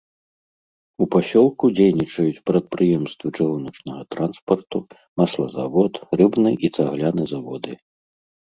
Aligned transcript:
У 1.05 1.07
пасёлку 1.15 1.65
дзейнічаюць 1.79 2.41
прадпрыемствы 2.51 3.27
чыгуначнага 3.37 4.03
транспарту, 4.15 4.79
маслазавод, 5.23 5.93
рыбны 6.23 6.51
і 6.67 6.73
цагляны 6.79 7.23
заводы. 7.35 7.71